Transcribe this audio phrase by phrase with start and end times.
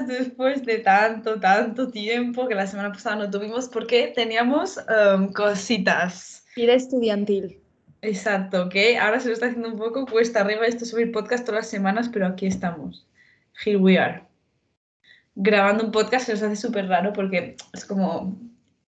[0.00, 5.32] podcast después de tanto, tanto tiempo que la semana pasada no tuvimos porque teníamos um,
[5.32, 6.44] cositas.
[6.56, 7.60] Vida estudiantil.
[8.02, 11.64] Exacto, que ahora se lo está haciendo un poco cuesta arriba esto subir podcast todas
[11.64, 13.06] las semanas, pero aquí estamos.
[13.64, 14.22] Here we are.
[15.34, 18.38] Grabando un podcast se nos hace súper raro porque es como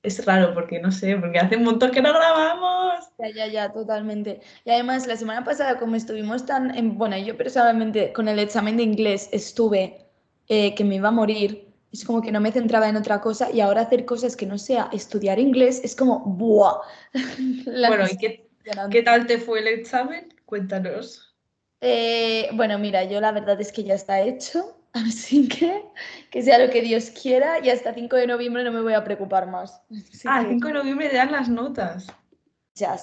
[0.02, 3.06] es raro porque no sé, porque hace un montón que no grabamos.
[3.18, 4.40] Ya, ya, ya, totalmente.
[4.64, 6.74] Y además, la semana pasada, como estuvimos tan.
[6.78, 10.09] En, bueno, yo personalmente con el examen de inglés estuve
[10.50, 11.68] eh, que me iba a morir.
[11.92, 14.58] Es como que no me centraba en otra cosa y ahora hacer cosas que no
[14.58, 16.82] sea estudiar inglés es como ¡buah!
[17.66, 18.50] bueno, ¿y qué,
[18.92, 20.34] qué, tal te fue el examen?
[20.46, 21.36] Cuéntanos.
[21.82, 24.76] Eh, bueno, mira, yo la verdad es que ya está hecho.
[24.94, 25.84] Así que
[26.32, 29.04] que sea lo que Dios quiera y hasta 5 de noviembre no me voy a
[29.04, 29.82] preocupar más.
[30.26, 32.08] ah, 5 de noviembre dan las notas.
[32.76, 32.98] Ya.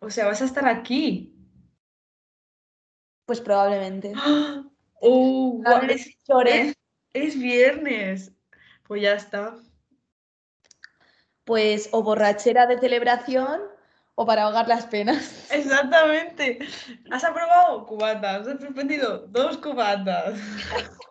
[0.00, 1.32] O sea, vas a estar aquí.
[3.24, 4.12] Pues probablemente.
[5.02, 5.60] ¡Oh!
[5.88, 6.76] es,
[7.12, 8.32] es, viernes.
[8.86, 9.56] Pues ya está.
[11.44, 13.60] Pues o borrachera de celebración
[14.14, 15.50] o para ahogar las penas.
[15.52, 16.60] Exactamente.
[17.10, 17.84] ¿Has aprobado?
[17.84, 18.46] Cubatas.
[18.46, 19.26] ¿Has suspendido?
[19.26, 20.38] Dos cubatas.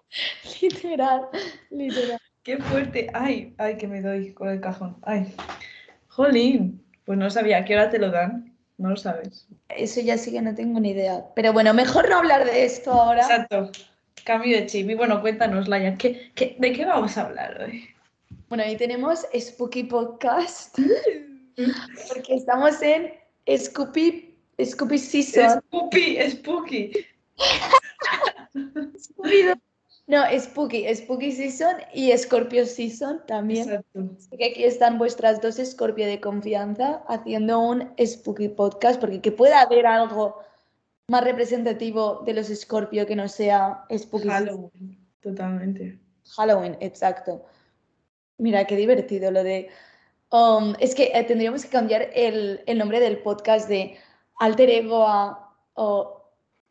[0.61, 1.27] literal,
[1.69, 2.17] literal.
[2.43, 3.09] Qué fuerte.
[3.13, 4.97] Ay, ay, que me doy con el cajón.
[5.03, 5.35] Ay.
[6.07, 6.81] Jolín.
[7.03, 7.57] Pues no sabía.
[7.57, 8.50] ¿A qué hora te lo dan?
[8.81, 9.47] No lo sabes.
[9.69, 11.23] Eso ya sí que no tengo ni idea.
[11.35, 13.21] Pero bueno, mejor no hablar de esto ahora.
[13.21, 13.69] Exacto.
[14.23, 14.89] Cambio de chip.
[14.89, 17.87] Y bueno, cuéntanos, Laia, ¿qué, qué, de qué vamos a hablar hoy?
[18.49, 20.75] Bueno, hoy tenemos Spooky Podcast.
[22.07, 23.13] porque estamos en
[23.55, 24.33] Scoopy,
[24.65, 25.61] Scoopy Season.
[25.61, 26.91] Spooky, Spooky.
[30.11, 33.69] No, Spooky, Spooky Season y Scorpio Season también.
[33.69, 34.09] Exacto.
[34.17, 39.31] Así que aquí están vuestras dos Scorpio de confianza haciendo un Spooky Podcast, porque que
[39.31, 40.37] pueda haber algo
[41.07, 45.97] más representativo de los Scorpio que no sea Spooky Halloween, totalmente.
[46.35, 47.45] Halloween, exacto.
[48.37, 49.69] Mira, qué divertido lo de...
[50.29, 53.95] Um, es que eh, tendríamos que cambiar el, el, nombre del podcast de
[54.39, 55.55] Alter Ego a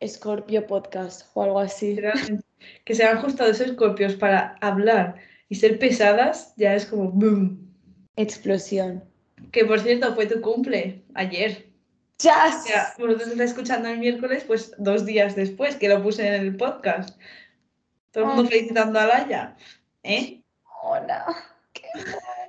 [0.05, 1.99] Scorpio Podcast o algo así.
[2.85, 5.15] Que se han ajustado esos escorpios para hablar
[5.49, 7.59] y ser pesadas, ya es como boom.
[8.15, 9.03] Explosión.
[9.51, 11.67] Que por cierto, fue tu cumple ayer.
[12.19, 12.47] Ya.
[12.47, 16.33] O sea, vosotros estáis escuchando el miércoles, pues dos días después que lo puse en
[16.35, 17.19] el podcast.
[18.11, 19.55] Todo el mundo felicitando a Laia.
[20.03, 20.41] ¿Eh?
[20.83, 21.25] Hola.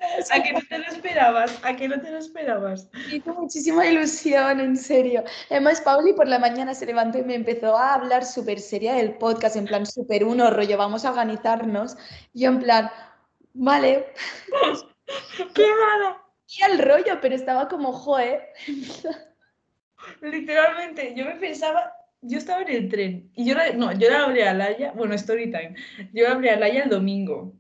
[0.31, 1.59] ¿A que no te lo esperabas?
[1.63, 2.89] ¿A que no te lo esperabas?
[3.13, 5.25] hizo muchísima ilusión, en serio.
[5.51, 9.15] Además, Pauli por la mañana se levantó y me empezó a hablar súper seria del
[9.15, 11.97] podcast, en plan súper uno, rollo, vamos a organizarnos.
[12.33, 12.91] Y yo en plan,
[13.55, 14.13] vale.
[15.55, 16.23] ¡Qué mala!
[16.49, 18.41] Y el rollo, pero estaba como, joe.
[20.21, 24.47] Literalmente, yo me pensaba, yo estaba en el tren y yo no, yo la hablé
[24.47, 25.75] a Laia, bueno, story time,
[26.13, 27.53] yo la hablé a Laia el domingo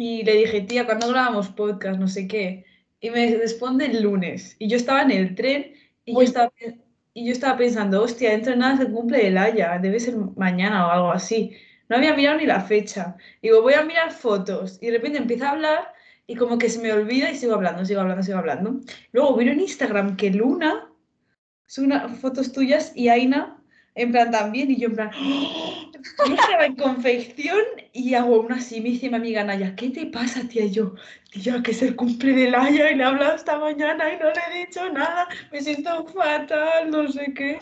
[0.00, 2.00] y le dije, tía, ¿cuándo grabamos podcast?
[2.00, 2.64] No sé qué.
[3.00, 4.56] Y me responde el lunes.
[4.58, 5.74] Y yo estaba en el tren
[6.06, 6.50] y, yo estaba,
[7.12, 10.86] y yo estaba pensando, hostia, dentro de nada se cumple el Haya, debe ser mañana
[10.86, 11.52] o algo así.
[11.90, 13.14] No había mirado ni la fecha.
[13.42, 14.78] Digo, voy a mirar fotos.
[14.80, 15.92] Y de repente empieza a hablar
[16.26, 18.80] y como que se me olvida y sigo hablando, sigo hablando, sigo hablando.
[19.12, 20.90] Luego vino en Instagram que Luna
[21.66, 23.60] sube unas fotos tuyas y Aina
[23.94, 25.10] en plan también, y yo en plan,
[26.26, 27.60] yo estaba en confección
[27.92, 30.64] y hago una así, dice mi amiga Naya, ¿qué te pasa, tía?
[30.64, 30.94] Y yo,
[31.30, 34.26] tía, que es el cumple de Naya y le he hablado esta mañana y no
[34.26, 37.58] le he dicho nada, me siento fatal, no sé qué,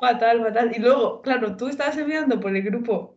[0.00, 0.72] fatal, fatal.
[0.76, 3.16] Y luego, claro, tú estabas enviando por el grupo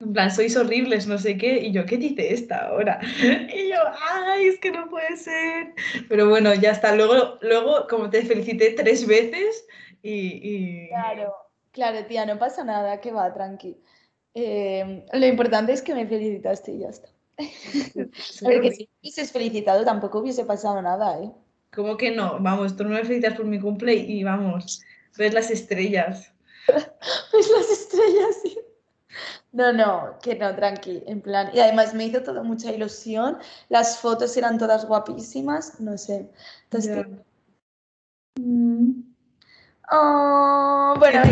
[0.00, 1.58] en plan, sois horribles, no sé qué.
[1.58, 3.00] Y yo, ¿qué dice esta ahora?
[3.22, 3.78] Y yo,
[4.10, 5.72] ay, es que no puede ser.
[6.08, 6.94] Pero bueno, ya está.
[6.94, 9.66] Luego, luego como te felicité tres veces
[10.02, 10.88] y...
[10.88, 11.34] Claro.
[11.72, 13.76] Claro, tía, no pasa nada, que va, tranqui.
[14.38, 17.08] Em, lo importante es que me felicitaste y ya está.
[17.38, 21.32] A ver, que si hubieses felicitado tampoco hubiese pasado nada, ¿eh?
[21.74, 22.38] ¿Cómo que no?
[22.40, 24.82] Vamos, tú no me felicitas por mi cumple y vamos,
[25.16, 26.34] ves las estrellas.
[26.68, 28.58] ves las estrellas, sí.
[29.52, 31.48] No, no, que no, tranqui, en plan.
[31.54, 33.38] Y además me hizo todo mucha ilusión.
[33.70, 36.28] Las fotos eran todas guapísimas, no sé.
[36.64, 37.06] Entonces,
[39.90, 41.22] Oh, bueno,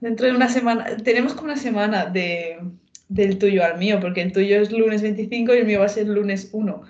[0.00, 2.58] dentro de una semana, tenemos como una semana de,
[3.08, 5.90] del tuyo al mío, porque el tuyo es lunes 25 y el mío va a
[5.90, 6.82] ser lunes 1.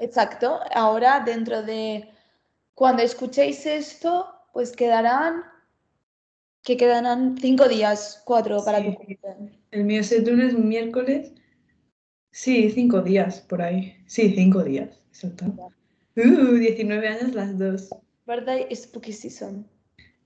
[0.00, 2.10] Exacto, ahora dentro de,
[2.74, 5.44] cuando escuchéis esto, pues quedarán,
[6.62, 8.96] que quedarán cinco días, cuatro para tu
[9.70, 11.32] El mío es el lunes, miércoles.
[12.32, 13.96] Sí, cinco días por ahí.
[14.06, 15.46] Sí, cinco días, exacto.
[16.16, 17.90] Uh, 19 años las dos.
[18.26, 18.58] ¿Verdad?
[18.72, 19.66] Spooky Season.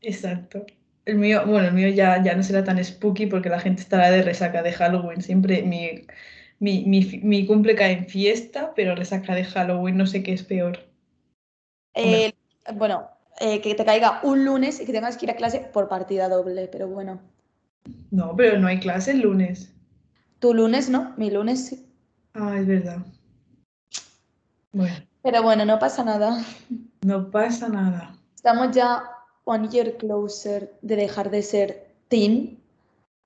[0.04, 0.64] Exacto.
[1.04, 4.10] El mío, bueno, el mío ya, ya no será tan spooky porque la gente estará
[4.10, 5.20] de resaca de Halloween.
[5.20, 6.06] Siempre mi,
[6.60, 10.42] mi, mi, mi cumple cae en fiesta, pero resaca de Halloween no sé qué es
[10.42, 10.78] peor.
[11.94, 12.32] Eh,
[12.74, 13.08] bueno,
[13.40, 16.28] eh, que te caiga un lunes y que tengas que ir a clase por partida
[16.28, 17.20] doble, pero bueno.
[18.10, 19.72] No, pero no hay clase el lunes.
[20.38, 21.86] Tu lunes no, mi lunes sí.
[22.32, 22.98] Ah, es verdad.
[24.72, 24.94] Bueno.
[25.22, 26.42] Pero bueno, no pasa nada.
[27.02, 28.16] No pasa nada.
[28.34, 29.02] Estamos ya
[29.44, 32.60] one year closer de dejar de ser teen.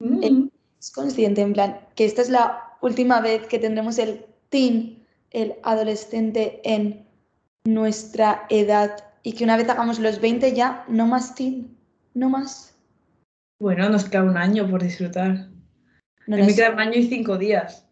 [0.01, 0.49] Mm.
[0.79, 5.57] Es consciente, en plan, que esta es la última vez que tendremos el teen, el
[5.63, 7.07] adolescente en
[7.65, 11.77] nuestra edad y que una vez hagamos los 20 ya, no más teen,
[12.15, 12.75] no más.
[13.61, 15.49] Bueno, nos queda un año por disfrutar.
[16.27, 17.85] No me queda un año y cinco días.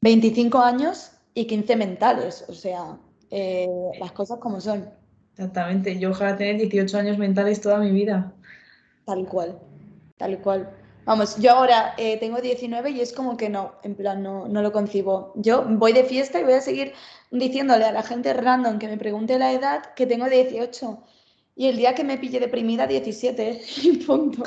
[0.00, 2.98] 25 años y 15 mentales, o sea,
[3.30, 3.68] eh,
[4.00, 4.90] las cosas como son.
[5.32, 8.32] Exactamente, yo ojalá tener 18 años mentales toda mi vida.
[9.06, 9.58] Tal cual,
[10.18, 10.70] tal cual.
[11.04, 14.62] Vamos, yo ahora eh, tengo 19 y es como que no, en plan, no, no,
[14.62, 15.32] lo concibo.
[15.34, 16.92] Yo voy de fiesta y voy a seguir
[17.32, 21.02] diciéndole a la gente random que me pregunte la edad que tengo 18.
[21.56, 24.44] Y el día que me pille deprimida, 17, y punto.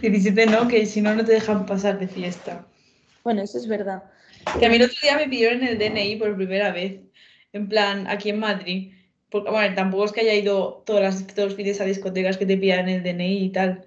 [0.00, 2.64] 17 no, que si no, no te dejan pasar de fiesta.
[3.24, 4.04] Bueno, eso es verdad.
[4.60, 7.00] Que a mí el otro día me pidieron el DNI por primera vez,
[7.52, 8.92] en plan, aquí en Madrid.
[9.30, 12.46] Porque, bueno, tampoco es que haya ido todas las, todos los fines a discotecas que
[12.46, 13.86] te pidan el DNI y tal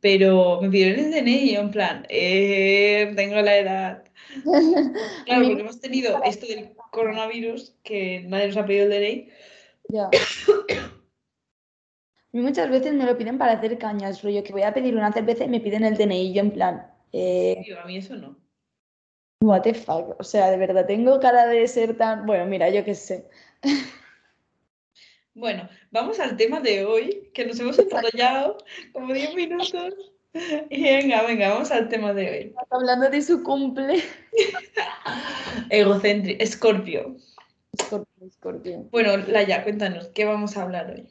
[0.00, 4.04] pero me pidieron el DNI en plan, eh, tengo la edad.
[5.24, 9.28] Claro, porque hemos tenido esto del coronavirus, que nadie nos ha pedido el DNI.
[9.88, 10.04] Ya.
[12.30, 14.94] A mí muchas veces me lo piden para hacer cañas, rollo, que voy a pedir
[14.96, 16.92] una cerveza y me piden el DNI, yo en plan...
[17.12, 18.36] Eh, a mí eso no.
[19.40, 22.26] What the fuck, o sea, de verdad, tengo cara de ser tan...
[22.26, 23.28] Bueno, mira, yo qué sé.
[25.38, 28.58] Bueno, vamos al tema de hoy, que nos hemos enrollado
[28.92, 29.94] como 10 minutos.
[30.68, 32.54] Y venga, venga, vamos al tema de hoy.
[32.70, 34.02] Hablando de su cumple.
[35.70, 37.14] Egocéntrico, Escorpio.
[37.72, 38.88] Escorpio, Escorpio.
[38.90, 41.08] Bueno, Laia, cuéntanos, ¿qué vamos a hablar hoy?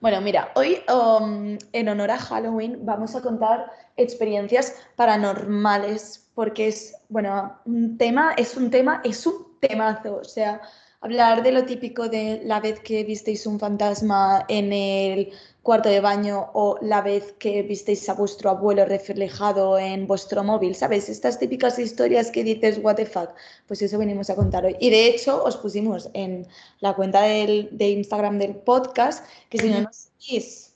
[0.00, 6.96] Bueno, mira, hoy um, en honor a Halloween vamos a contar experiencias paranormales, porque es,
[7.10, 10.62] bueno, un tema, es un tema, es un temazo, o sea,
[11.00, 16.00] hablar de lo típico de la vez que visteis un fantasma en el cuarto de
[16.00, 21.08] baño o la vez que visteis a vuestro abuelo reflejado en vuestro móvil, ¿sabes?
[21.08, 23.30] Estas típicas historias que dices, what the fuck,
[23.66, 24.76] pues eso venimos a contar hoy.
[24.80, 26.46] Y de hecho os pusimos en
[26.80, 30.74] la cuenta del, de Instagram del podcast, que si no nos seguís,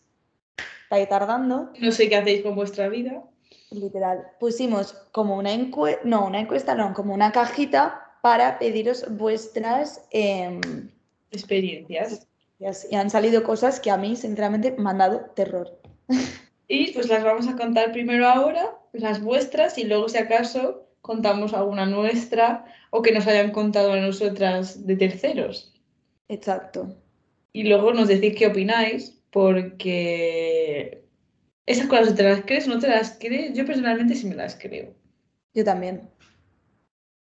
[0.85, 1.71] estáis tardando.
[1.81, 3.25] No sé qué hacéis con vuestra vida.
[3.71, 10.07] Literal, pusimos como una encuesta, no, una encuesta, no, como una cajita para pediros vuestras
[10.11, 10.61] em,
[11.31, 12.27] experiencias.
[12.91, 15.79] Y han salido cosas que a mí, sinceramente, me han dado terror.
[16.69, 21.53] Y pues las vamos a contar primero ahora, las vuestras, y luego si acaso contamos
[21.53, 25.75] alguna nuestra o que nos hayan contado a nosotras de terceros.
[26.29, 26.97] Exacto.
[27.53, 31.05] Y luego nos decís qué opináis, porque
[31.67, 33.55] esas cosas te las crees o no te las crees.
[33.55, 34.95] Yo personalmente sí me las creo.
[35.53, 36.09] Yo también.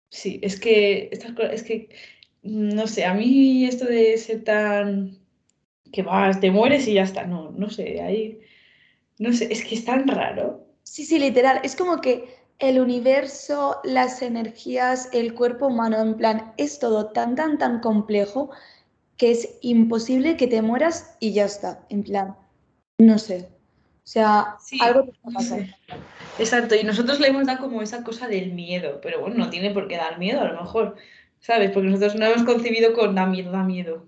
[0.10, 1.90] Sí, es que estas cosas, es que,
[2.44, 5.20] no sé, a mí esto de ser tan
[5.92, 8.40] que vas, te mueres y ya está, no, no sé, ahí,
[9.20, 10.66] no sé, es que es tan raro.
[10.84, 12.26] Sí, sí, literal, es como que
[12.60, 18.50] el universo, las energías, el cuerpo humano, en plan, es todo tan, tan, tan complejo
[19.18, 22.36] que es imposible que te mueras y ya está, en plan,
[23.00, 23.50] no sé.
[24.10, 25.58] O sea, algo te pasa.
[26.40, 29.70] Exacto, y nosotros le hemos dado como esa cosa del miedo, pero bueno, no tiene
[29.70, 30.96] por qué dar miedo a lo mejor,
[31.40, 31.70] ¿sabes?
[31.70, 34.08] Porque nosotros no hemos concebido con da miedo, da miedo.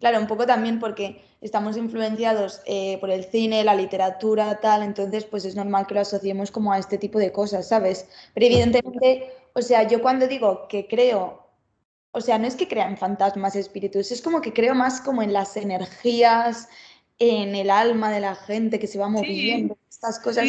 [0.00, 5.24] Claro, un poco también porque estamos influenciados eh, por el cine, la literatura, tal, entonces
[5.24, 8.06] pues es normal que lo asociemos como a este tipo de cosas, ¿sabes?
[8.34, 11.46] Pero evidentemente, o sea, yo cuando digo que creo,
[12.12, 15.22] o sea, no es que crea en fantasmas, espíritus, es como que creo más como
[15.22, 16.68] en las energías,
[17.20, 20.48] en el alma de la gente que se va moviendo, estas cosas.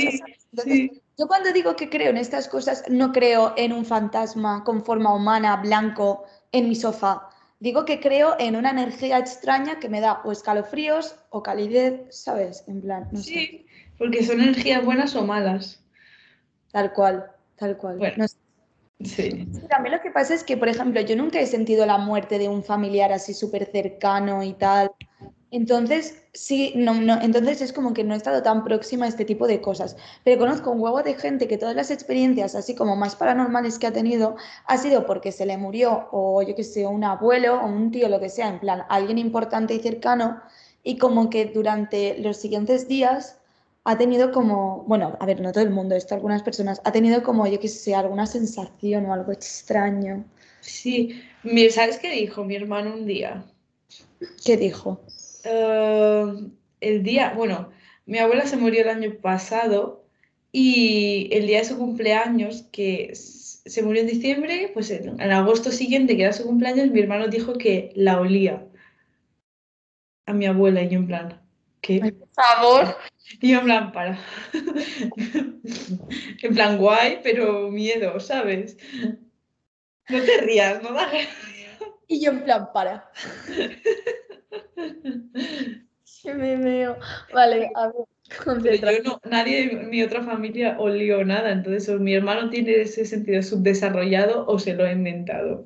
[1.18, 5.14] Yo cuando digo que creo en estas cosas, no creo en un fantasma con forma
[5.14, 7.30] humana, blanco, en mi sofá.
[7.60, 12.64] Digo que creo en una energía extraña que me da o escalofríos o calidez, ¿sabes?
[12.68, 13.68] En plan, no sí,
[14.00, 15.84] porque son energías buenas o malas.
[16.72, 17.98] Tal cual, tal cual.
[17.98, 18.26] Bueno,
[19.04, 19.48] sí.
[19.70, 22.48] También lo que pasa es que, por ejemplo, yo nunca he sentido la muerte de
[22.48, 24.92] un familiar así súper cercano y tal.
[25.54, 29.26] Entonces, sí, no, no, entonces es como que no he estado tan próxima a este
[29.26, 29.98] tipo de cosas.
[30.24, 33.88] Pero conozco un huevo de gente que todas las experiencias, así como más paranormales que
[33.88, 37.66] ha tenido, ha sido porque se le murió, o yo que sé, un abuelo, o
[37.66, 40.42] un tío, lo que sea, en plan, alguien importante y cercano,
[40.84, 43.38] y como que durante los siguientes días
[43.84, 47.24] ha tenido como, bueno, a ver, no todo el mundo, esto algunas personas, ha tenido
[47.24, 50.24] como, yo qué sé, alguna sensación o algo extraño.
[50.62, 51.22] Sí,
[51.72, 53.44] ¿sabes qué dijo mi hermano un día?
[54.46, 55.02] ¿Qué dijo?
[55.44, 56.34] Eh,
[56.82, 57.72] el día, bueno,
[58.06, 60.06] mi abuela se murió el año pasado
[60.52, 66.18] y el día de su cumpleaños, que se murió en diciembre, pues en, agosto siguiente,
[66.18, 68.68] que era su cumpleaños, mi hermano dijo que la olía
[70.26, 71.42] a mi abuela y yo en plan,
[71.82, 72.00] ¿qué?
[72.00, 72.98] por favor.
[73.40, 74.20] Y yo en plan, para.
[76.42, 78.76] en plan, guay, pero miedo, ¿sabes?
[80.10, 81.10] No te rías, no da
[82.08, 83.10] Y yo en plan, para.
[86.24, 86.98] Me veo.
[87.34, 88.80] Vale, a ver.
[88.80, 93.06] yo no, nadie de mi otra familia olió nada, entonces o mi hermano tiene ese
[93.06, 95.66] sentido subdesarrollado o se lo ha inventado.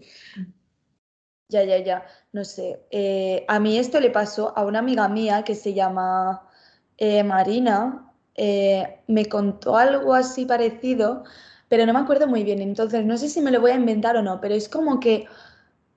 [1.50, 2.80] Ya, ya, ya, no sé.
[2.90, 6.50] Eh, a mí esto le pasó a una amiga mía que se llama
[6.98, 8.12] eh, Marina.
[8.36, 11.24] Eh, me contó algo así parecido,
[11.70, 12.62] pero no me acuerdo muy bien.
[12.62, 15.28] Entonces, no sé si me lo voy a inventar o no, pero es como que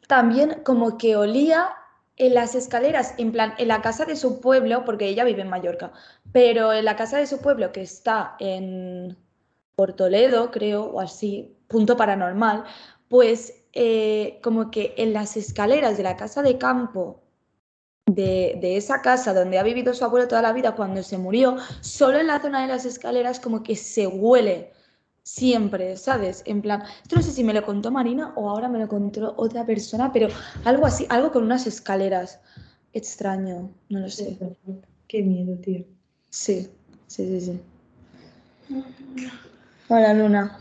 [0.07, 1.71] también como que olía
[2.19, 5.49] en las escaleras, en plan, en la casa de su pueblo, porque ella vive en
[5.49, 5.93] Mallorca,
[6.33, 9.17] pero en la casa de su pueblo que está en
[9.77, 12.65] Portoledo, creo, o así, punto paranormal,
[13.09, 17.23] pues eh, como que en las escaleras de la casa de campo
[18.07, 21.57] de, de, esa casa donde ha vivido su abuelo toda la vida cuando se murió,
[21.81, 24.73] solo en la zona de las escaleras como que se huele
[25.29, 26.43] siempre, ¿sabes?
[26.47, 29.35] En plan, esto no sé si me lo contó Marina o ahora me lo contó
[29.37, 30.29] otra persona, pero
[30.65, 32.41] algo así, algo con unas escaleras.
[32.95, 34.39] Extraño, no lo sé.
[35.07, 35.85] Qué miedo, tío.
[36.31, 36.69] Sí,
[37.07, 37.61] sí, sí, sí.
[39.89, 40.59] Hola, Luna.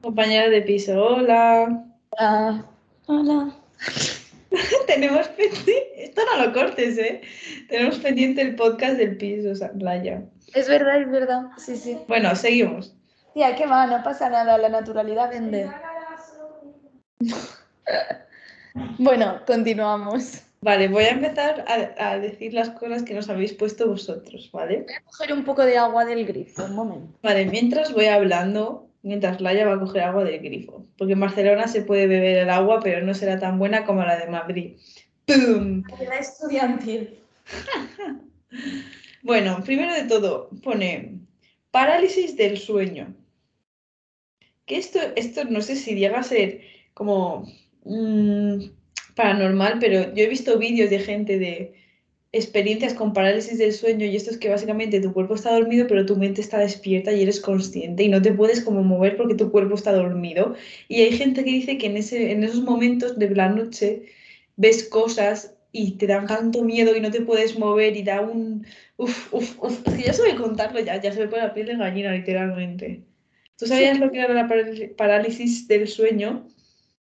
[0.00, 1.84] Compañera de piso, hola.
[2.10, 2.66] Hola.
[3.06, 3.54] Hola.
[4.86, 7.22] Tenemos pendiente, esto no lo cortes, ¿eh?
[7.68, 10.22] Tenemos pendiente el podcast del piso, o sea, Playa.
[10.54, 11.42] Es verdad, es verdad.
[11.56, 11.98] Sí, sí.
[12.08, 12.94] Bueno, seguimos.
[13.34, 13.86] Tía, ¿qué va?
[13.86, 15.70] No pasa nada, la naturalidad vende.
[18.98, 20.42] bueno, continuamos.
[20.60, 21.64] Vale, voy a empezar
[21.98, 24.84] a, decir las cosas que nos habéis puesto vosotros, ¿vale?
[24.86, 27.18] Voy a coger un poco de agua del grifo, un momento.
[27.22, 30.84] Vale, mientras voy hablando, mientras Laia va a coger agua del grifo.
[30.98, 34.18] Porque en Barcelona se puede beber el agua, pero no será tan buena como la
[34.18, 34.76] de Madrid.
[35.26, 35.84] ¡Pum!
[36.08, 37.18] La estudiantil.
[39.24, 41.18] Bueno, primero de todo, pone
[41.70, 43.16] parálisis del sueño.
[44.66, 46.60] Que esto, esto no sé si llega a ser
[46.92, 47.50] como
[47.84, 48.64] mm,
[49.16, 51.74] paranormal, pero yo he visto vídeos de gente de
[52.34, 56.04] experiencias con parálisis del sueño y esto es que básicamente tu cuerpo está dormido pero
[56.04, 59.50] tu mente está despierta y eres consciente y no te puedes como mover porque tu
[59.50, 60.54] cuerpo está dormido.
[60.88, 64.02] Y hay gente que dice que en, ese, en esos momentos de la noche
[64.56, 68.64] ves cosas y te dan tanto miedo y no te puedes mover y da un,
[68.96, 69.82] Uf, uf, uf.
[69.82, 73.04] Que ya sabía contarlo ya, ya se me pone la piel de gallina, literalmente.
[73.56, 74.48] ¿Tú sabías lo que era la
[74.96, 76.46] parálisis del sueño?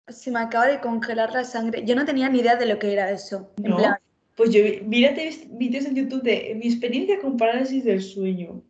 [0.07, 1.83] Se me acaba de congelar la sangre.
[1.85, 3.51] Yo no tenía ni idea de lo que era eso.
[3.57, 3.77] no.
[4.37, 8.63] Pues yo, mírate vídeos en YouTube de mi experiencia con parálisis del sueño.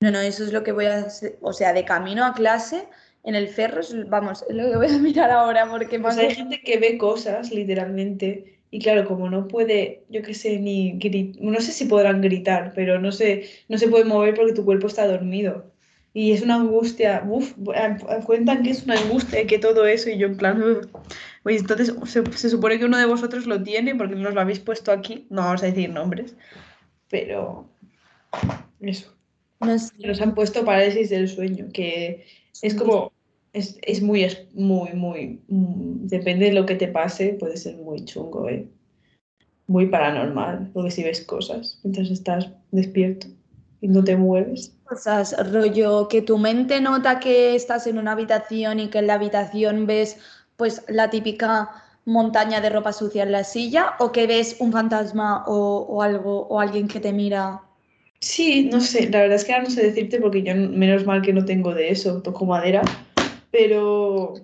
[0.00, 1.38] No, no, eso es lo que voy a hacer.
[1.42, 2.88] O sea, de camino a clase,
[3.22, 6.16] en el ferro, vamos, es lo que voy a mirar ahora porque más.
[6.16, 10.92] hay gente que ve cosas, literalmente, y claro, como no puede, yo qué sé, ni
[10.98, 14.64] gritar, no sé si podrán gritar, pero no se, no se puede mover porque tu
[14.64, 15.70] cuerpo está dormido.
[16.14, 17.54] Y es una angustia, uff,
[18.24, 20.80] cuentan que es una angustia que todo eso, y yo en plan,
[21.44, 24.90] Oye, entonces se, supone que uno de vosotros lo tiene porque nos lo habéis puesto
[24.90, 26.36] aquí, no vamos a decir nombres,
[27.10, 27.68] pero
[28.80, 29.14] eso.
[29.60, 32.26] Nos han puesto parálisis del sueño, que
[32.62, 33.12] es como
[33.52, 38.04] es, es muy, muy, muy, mm, depende de lo que te pase, puede ser muy
[38.04, 38.66] chungo, ¿eh?
[39.66, 43.28] muy paranormal, porque si ves cosas mientras estás despierto
[43.80, 44.76] y no te mueves.
[44.84, 49.14] Cosas, rollo, que tu mente nota que estás en una habitación y que en la
[49.14, 50.18] habitación ves
[50.56, 55.44] pues la típica montaña de ropa sucia en la silla o que ves un fantasma
[55.46, 57.62] o, o algo o alguien que te mira.
[58.20, 61.22] Sí, no sé, la verdad es que ahora no sé decirte porque yo menos mal
[61.22, 62.82] que no tengo de eso, toco madera,
[63.50, 64.34] pero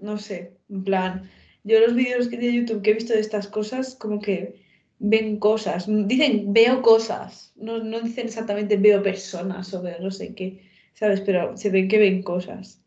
[0.00, 1.30] no sé, en plan,
[1.62, 4.60] yo los vídeos de YouTube que he visto de estas cosas, como que
[4.98, 10.34] ven cosas, dicen veo cosas, no, no dicen exactamente veo personas o veo no sé
[10.34, 11.20] qué, ¿sabes?
[11.20, 12.80] Pero se ven que ven cosas.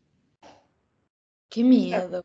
[1.48, 2.24] Qué miedo.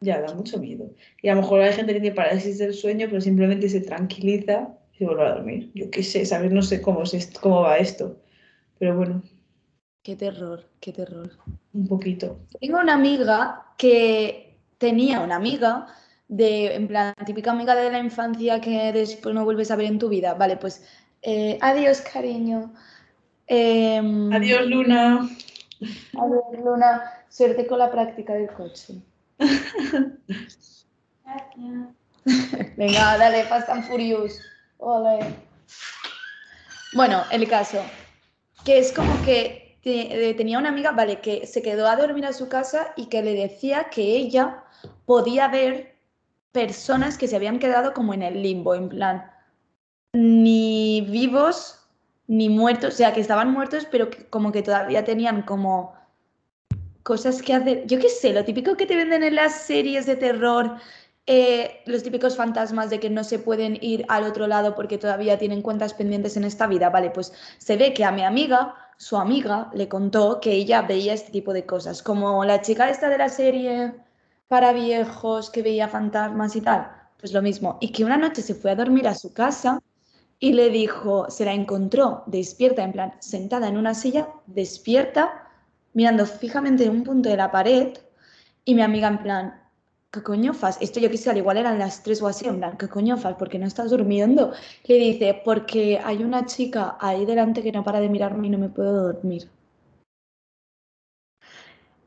[0.00, 0.90] Ya, da mucho miedo.
[1.22, 4.68] Y a lo mejor hay gente que tiene parálisis del sueño, pero simplemente se tranquiliza
[4.98, 5.70] y vuelve a dormir.
[5.74, 6.52] Yo qué sé, ¿sabes?
[6.52, 8.16] No sé cómo, es cómo va esto.
[8.78, 9.22] Pero bueno.
[10.02, 11.30] Qué terror, qué terror.
[11.72, 12.38] Un poquito.
[12.60, 15.86] Tengo una amiga que tenía una amiga
[16.28, 19.98] de, en plan, típica amiga de la infancia que después no vuelves a ver en
[19.98, 20.34] tu vida.
[20.34, 20.84] Vale, pues
[21.22, 22.72] Eh, adiós, cariño.
[23.46, 25.28] Em, adiós, Luna.
[26.14, 27.02] Adiós, Luna.
[27.28, 28.94] Suerte con la práctica del coche.
[32.76, 34.40] Venga, dale, Fast and Furious.
[36.94, 37.82] Bueno, el caso,
[38.64, 42.32] que es como que eh, tenía una amiga, vale, que se quedó a dormir a
[42.32, 44.64] su casa y que le decía que ella
[45.06, 45.96] podía ver
[46.52, 49.30] personas que se habían quedado como en el limbo, en plan,
[50.12, 51.74] ni vivos
[52.26, 55.97] ni muertos, o sea, que estaban muertos, pero como que todavía tenían como
[57.08, 57.86] cosas que hacer.
[57.86, 60.76] Yo qué sé, lo típico que te venden en las series de terror,
[61.26, 65.38] eh, los típicos fantasmas de que no se pueden ir al otro lado porque todavía
[65.38, 66.90] tienen cuentas pendientes en esta vida.
[66.90, 71.14] Vale, pues se ve que a mi amiga, su amiga, le contó que ella veía
[71.14, 73.94] este tipo de cosas, como la chica esta de la serie
[74.46, 76.90] para viejos que veía fantasmas y tal.
[77.18, 77.78] Pues lo mismo.
[77.80, 79.80] Y que una noche se fue a dormir a su casa
[80.38, 85.47] y le dijo, se la encontró despierta, en plan, sentada en una silla, despierta,
[85.98, 87.88] mirando fijamente en un punto de la pared,
[88.64, 89.60] y mi amiga en plan,
[90.12, 90.78] ¿qué coño fas?
[90.80, 93.34] Esto yo quise, al igual eran las tres o así, en plan, ¿qué coño fas?
[93.34, 94.52] ¿Por qué no estás durmiendo?
[94.84, 98.58] Le dice, porque hay una chica ahí delante que no para de mirarme y no
[98.58, 99.50] me puedo dormir.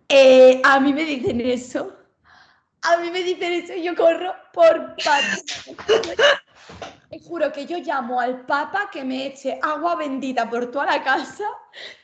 [0.07, 1.91] Eh, a mí me dicen eso.
[2.83, 4.95] A mí me dicen eso y yo corro por
[7.09, 11.03] Te juro que yo llamo al Papa que me eche agua bendita por toda la
[11.03, 11.43] casa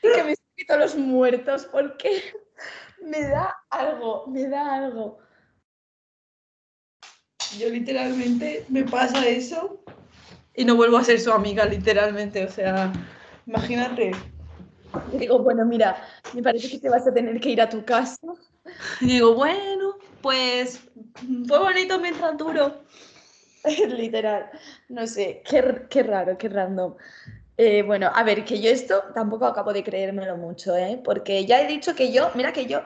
[0.04, 0.36] y que me
[0.68, 2.22] quito los muertos porque
[3.02, 5.20] me da algo, me da algo.
[7.58, 9.82] Yo literalmente me pasa eso
[10.54, 12.44] y no vuelvo a ser su amiga, literalmente.
[12.46, 12.92] O sea,
[13.46, 14.12] imagínate.
[15.14, 18.18] Digo, bueno, mira, me parece que te vas a tener que ir a tu casa.
[19.02, 20.82] digo, bueno, pues
[21.48, 22.84] fue bonito mientras duro.
[23.88, 24.50] Literal.
[24.90, 26.96] No sé, qué, qué raro, qué random.
[27.58, 31.02] Eh, bueno, a ver, que yo esto tampoco acabo de creérmelo mucho, ¿eh?
[31.04, 32.84] Porque ya he dicho que yo, mira que yo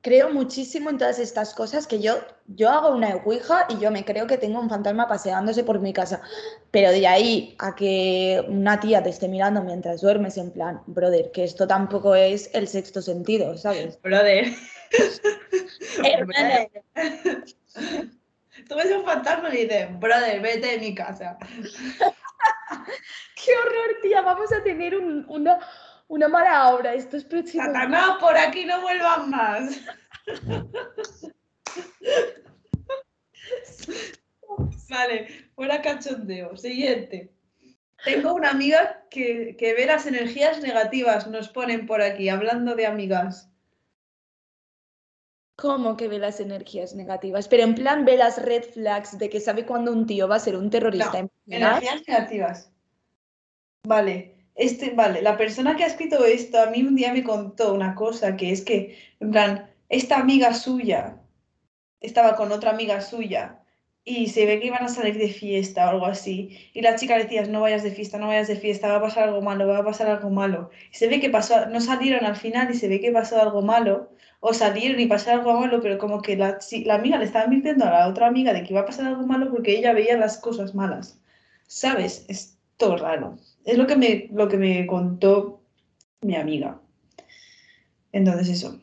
[0.00, 4.04] creo muchísimo en todas estas cosas, que yo, yo hago una ouija y yo me
[4.04, 6.20] creo que tengo un fantasma paseándose por mi casa.
[6.70, 11.30] Pero de ahí a que una tía te esté mirando mientras duermes, en plan, brother,
[11.30, 14.00] que esto tampoco es el sexto sentido, ¿sabes?
[14.02, 14.46] Brother.
[18.68, 21.38] Tú ves un fantasma y dices, brother, vete de mi casa.
[23.44, 24.22] ¡Qué horror, tía!
[24.22, 25.58] Vamos a tener una,
[26.08, 27.66] una mala obra estos próximos.
[27.66, 29.80] Satanás, por aquí no vuelvan más.
[34.88, 36.56] vale, fuera cachondeo.
[36.56, 37.30] Siguiente.
[38.04, 42.86] Tengo una amiga que, que ve las energías negativas, nos ponen por aquí, hablando de
[42.86, 43.50] amigas.
[45.56, 47.48] ¿Cómo que ve las energías negativas?
[47.48, 50.40] Pero en plan ve las red flags de que sabe cuando un tío va a
[50.40, 51.22] ser un terrorista.
[51.22, 52.72] No, energías negativas.
[53.86, 57.74] Vale, este, vale, la persona que ha escrito esto a mí un día me contó
[57.74, 61.20] una cosa que es que, en plan, esta amiga suya
[62.00, 63.60] estaba con otra amiga suya
[64.04, 66.70] y se ve que iban a salir de fiesta o algo así.
[66.74, 69.00] Y la chica le decía, no vayas de fiesta, no vayas de fiesta, va a
[69.00, 70.70] pasar algo malo, va a pasar algo malo.
[70.92, 73.62] Y se ve que pasó, no salieron al final y se ve que pasó algo
[73.62, 74.10] malo
[74.46, 77.86] o salieron y pasar algo malo, pero como que la, la amiga le estaba mintiendo
[77.86, 80.36] a la otra amiga de que iba a pasar algo malo porque ella veía las
[80.36, 81.18] cosas malas.
[81.66, 82.26] ¿Sabes?
[82.28, 83.38] Es todo raro.
[83.64, 85.62] Es lo que me, lo que me contó
[86.20, 86.78] mi amiga.
[88.12, 88.78] Entonces eso.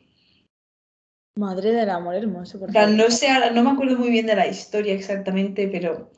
[1.38, 2.60] Madre del amor hermoso.
[2.60, 6.10] Por no sé, no me acuerdo muy bien de la historia exactamente, pero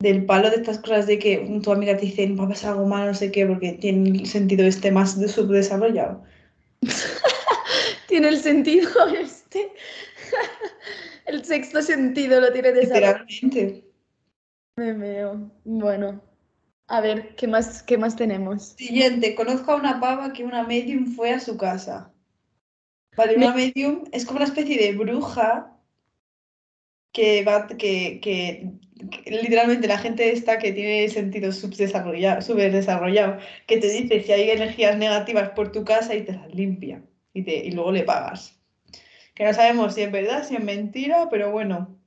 [0.00, 2.88] del palo de estas cosas de que tu amiga te dice va a pasar algo
[2.88, 6.24] malo, no sé qué, porque tiene el sentido este más subdesarrollado.
[8.12, 9.72] tiene el sentido este.
[11.24, 13.24] el sexto sentido lo tiene desarrollado.
[13.24, 13.84] Literalmente.
[14.76, 15.50] Me veo.
[15.64, 16.22] Bueno,
[16.88, 18.74] a ver, ¿qué más, qué más tenemos?
[18.76, 22.12] Siguiente, conozco a una pava que una medium fue a su casa.
[23.16, 25.74] Vale, una medium es como una especie de bruja
[27.12, 28.72] que va, que, que,
[29.24, 34.98] literalmente la gente está que tiene sentido subdesarrollado, subdesarrollado, que te dice si hay energías
[34.98, 37.02] negativas por tu casa y te las limpia
[37.34, 38.58] y, te, y luego le pagas.
[39.34, 41.98] Que no sabemos si es verdad, si es mentira, pero bueno.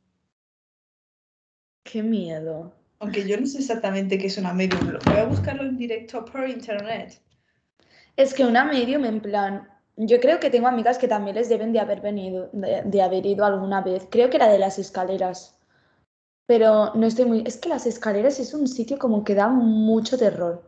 [1.83, 2.73] Qué miedo.
[2.99, 4.97] Aunque yo no sé exactamente qué es una medium.
[5.05, 7.19] Voy a buscarlo en directo por internet.
[8.15, 11.73] Es que una medium, en plan, yo creo que tengo amigas que también les deben
[11.73, 14.07] de haber venido, de, de, haber ido alguna vez.
[14.09, 15.57] Creo que era de las escaleras.
[16.47, 17.43] Pero no estoy muy.
[17.45, 20.63] Es que las escaleras es un sitio como que da mucho terror.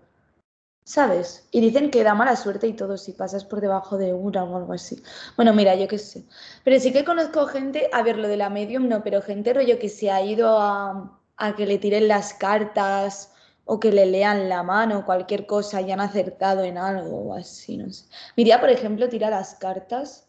[0.87, 1.45] ¿Sabes?
[1.51, 4.55] Y dicen que da mala suerte y todo si pasas por debajo de una o
[4.55, 5.03] algo así.
[5.35, 6.23] Bueno, mira, yo qué sé.
[6.63, 9.79] Pero sí que conozco gente, a ver, lo de la medium no, pero gente rollo
[9.79, 13.33] que se ha ido a, a que le tiren las cartas
[13.65, 17.77] o que le lean la mano, cualquier cosa y han acertado en algo o así,
[17.77, 18.05] no sé.
[18.37, 20.25] Mi tía, por ejemplo, tira las cartas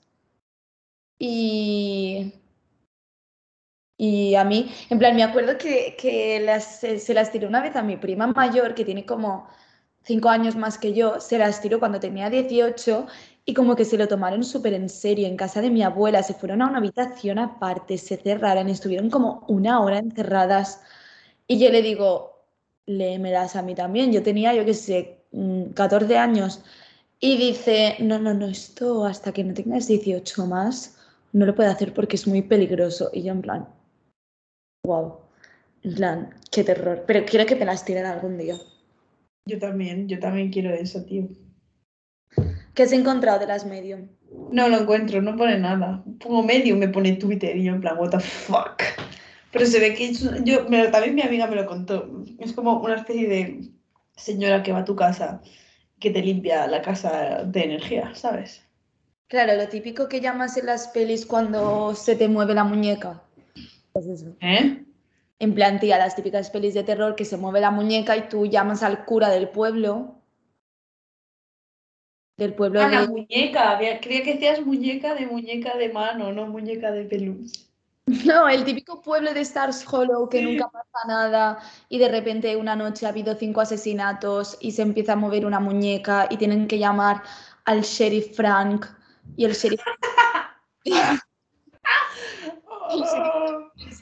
[1.18, 2.34] y...
[3.96, 7.74] Y a mí, en plan, me acuerdo que, que las, se las tiré una vez
[7.76, 9.48] a mi prima mayor, que tiene como
[10.08, 13.06] cinco años más que yo, se las tiró cuando tenía 18
[13.44, 16.34] y como que se lo tomaron súper en serio en casa de mi abuela, se
[16.34, 20.80] fueron a una habitación aparte, se cerraron, estuvieron como una hora encerradas.
[21.46, 22.44] Y yo le digo,
[22.86, 25.24] léemelas a mí también, yo tenía, yo qué sé,
[25.74, 26.62] 14 mm, años.
[27.20, 30.96] Y dice, no, no, no, esto hasta que no tengas 18 más
[31.32, 33.68] no lo puedo hacer porque es muy peligroso y yo en plan,
[34.84, 35.18] wow,
[35.82, 38.56] en plan, qué terror, pero quiero que te las tiren algún día.
[39.48, 41.26] Yo también, yo también quiero eso, tío.
[42.74, 44.08] ¿Qué has encontrado de las Medium?
[44.52, 46.04] No lo encuentro, no pone nada.
[46.20, 48.82] Pongo Medium, me pone Twitter y yo en plan, what the fuck.
[49.50, 52.24] Pero se ve que yo, también mi amiga me lo contó.
[52.38, 53.70] Es como una especie de
[54.16, 55.40] señora que va a tu casa,
[55.98, 58.62] que te limpia la casa de energía, ¿sabes?
[59.28, 63.22] Claro, lo típico que llamas en las pelis cuando se te mueve la muñeca.
[63.94, 64.36] Es eso.
[64.42, 64.84] ¿Eh?
[65.40, 68.46] En plan, tía, las típicas pelis de terror que se mueve la muñeca y tú
[68.46, 70.16] llamas al cura del pueblo.
[72.36, 73.78] Del pueblo ah, la muñeca.
[74.00, 77.68] Creía que decías muñeca de muñeca de mano, no muñeca de peluche.
[78.24, 81.58] No, el típico pueblo de Stars Hollow que nunca pasa nada
[81.90, 85.60] y de repente una noche ha habido cinco asesinatos y se empieza a mover una
[85.60, 87.22] muñeca y tienen que llamar
[87.66, 88.86] al sheriff Frank
[89.36, 89.82] y el sheriff...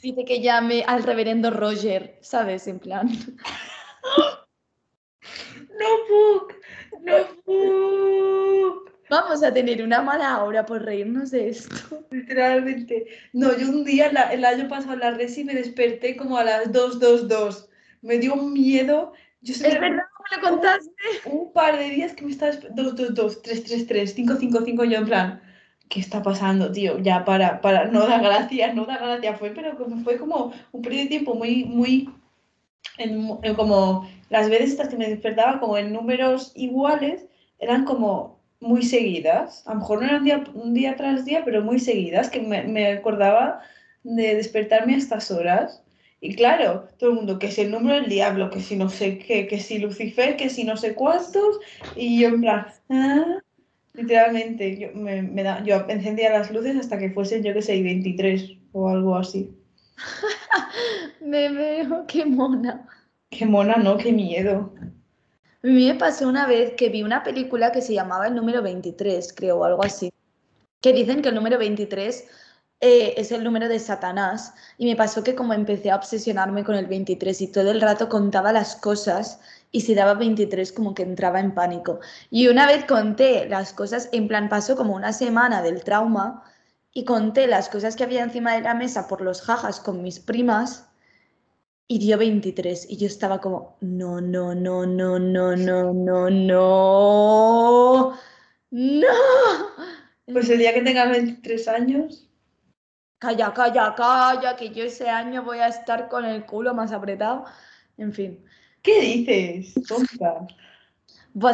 [0.03, 2.67] dice que llame al reverendo Roger, ¿sabes?
[2.67, 3.09] En plan.
[5.79, 5.87] No
[7.03, 7.27] no.
[9.09, 12.05] Vamos a tener una mala hora por reírnos de esto.
[12.11, 13.07] Literalmente.
[13.33, 16.73] No, yo un día, el año pasado en la Resi, me desperté como a las
[16.73, 17.69] 2.22.
[18.03, 19.13] Me dio miedo.
[19.43, 20.91] Yo es verdad, me lo contaste.
[21.27, 25.43] Un, par de días que me estaba 222, 333, 555, yo en plan,
[25.89, 26.99] ¿qué está pasando, tío?
[26.99, 29.35] Ya para, para, no da gracia, no da gracia.
[29.35, 32.11] Fue, pero fue como un periodo de tiempo muy, muy,
[32.99, 37.27] en, como las veces estas que me despertaba como en números iguales,
[37.59, 39.67] eran como muy seguidas.
[39.67, 42.65] A lo mejor no eran día, un día tras día, pero muy seguidas, que me,
[42.65, 43.61] me acordaba
[44.03, 45.83] de despertarme a estas horas.
[46.21, 49.19] Y claro, todo el mundo, que es el número del diablo, que si no sé
[49.19, 51.61] qué, que si Lucifer, que si no sé cuántos,
[51.95, 53.43] y yo en plan, ¿ah?
[53.97, 57.83] Literalmente, yo, me, me da, yo encendía las luces hasta que fuesen, yo que sé,
[57.83, 59.57] 23 o algo así.
[61.21, 62.87] me veo, qué mona.
[63.31, 64.73] Qué mona, no, qué miedo.
[65.63, 68.63] A mí me pasó una vez que vi una película que se llamaba El número
[68.63, 70.13] 23, creo, o algo así.
[70.83, 72.29] Que dicen que el número 23
[72.81, 74.53] eh, es el número de Satanás.
[74.77, 78.11] Y me pasó que como empecé a obsesionarme con el 23 y todo el rato
[78.11, 79.41] contaba las cosas
[79.73, 82.01] y si daba 23 como que entraba en pánico.
[82.31, 86.45] Y una vez conté las cosas, en plan pasó como una semana del trauma
[86.93, 90.19] y conté las cosas que había encima de la mesa por los jajas con mis
[90.21, 90.87] primas
[91.89, 98.19] y dio 23 y yo estaba como, no, no, no, no, no, no, no, no,
[98.71, 99.17] no.
[100.33, 102.29] Pues el día que tenga 23 años.
[103.19, 107.45] Calla, calla, calla, que yo ese año voy a estar con el culo más apretado.
[107.97, 108.45] En fin.
[108.87, 109.75] ¿Qué dices?
[109.89, 110.47] Tonta.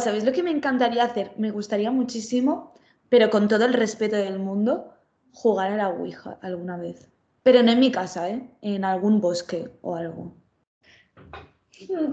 [0.00, 1.32] ¿sabéis lo que me encantaría hacer?
[1.38, 2.74] Me gustaría muchísimo,
[3.08, 4.92] pero con todo el respeto del mundo,
[5.32, 7.08] jugar a la Ouija alguna vez.
[7.42, 8.42] Pero no en mi casa, ¿eh?
[8.60, 10.36] En algún bosque o algo.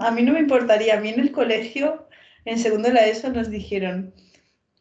[0.00, 0.96] A mí no me importaría.
[0.96, 2.08] A mí en el colegio,
[2.46, 4.14] en segundo de la ESO, nos dijeron,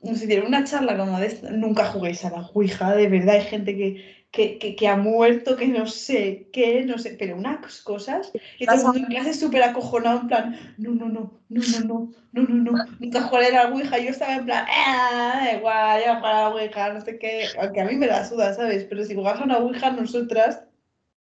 [0.02, 3.76] nos hicieron una charla como de nunca juguéis a la Ouija, de verdad, hay gente
[3.76, 8.32] que, que, ha muerto, que no sé qué, no sé, pero unas cosas.
[8.60, 11.84] Y todo el mundo en clase súper acojonado, en plan, no, no, no, no, no,
[11.84, 13.98] no, no, no, no, nunca jugaré a la Ouija.
[13.98, 17.82] Yo estaba en plan, ah, igual, ya jugar a la Ouija, no sé qué, aunque
[17.82, 18.86] a mí me da suda, ¿sabes?
[18.88, 20.64] Pero si jugamos a una Ouija, nosotras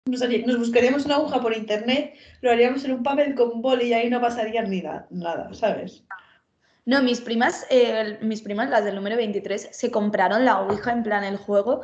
[0.06, 3.94] nos, nos, buscaríamos una aguja por internet, lo haríamos en un papel con boli y
[3.94, 6.04] ahí no pasaría ni nada, ¿sabes?
[6.84, 11.04] No, mis primas, eh, mis primas, las del número 23, se compraron la Ouija en
[11.04, 11.82] plan el juego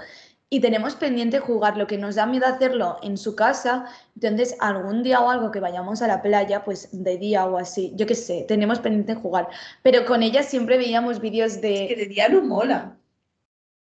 [0.50, 5.02] y tenemos pendiente jugar, lo que nos da miedo hacerlo en su casa, entonces algún
[5.02, 8.14] día o algo que vayamos a la playa, pues de día o así, yo qué
[8.14, 9.48] sé, tenemos pendiente jugar,
[9.82, 11.84] pero con ella siempre veíamos vídeos de...
[11.84, 12.96] Es que de día no mola.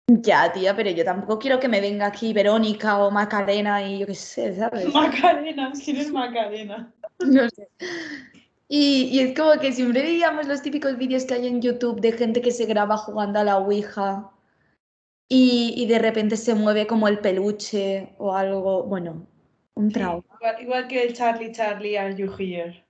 [0.09, 4.07] Ya, tía, pero yo tampoco quiero que me venga aquí Verónica o Macarena y yo
[4.07, 4.87] qué sé, ¿sabes?
[4.94, 6.92] Macarena, ¿quién es Macarena?
[7.20, 7.68] No sé.
[8.68, 12.11] Y, y, es como que siempre veíamos los típicos vídeos que hay en YouTube de
[12.12, 14.33] gente que se graba jugando a la Ouija
[15.28, 19.26] y, de repente se mueve como el peluche o algo, bueno,
[19.74, 20.24] un trauma.
[20.60, 22.86] igual, que el Charlie Charlie, Are You Here?